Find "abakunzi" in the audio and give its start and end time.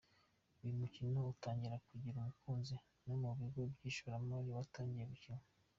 2.19-2.75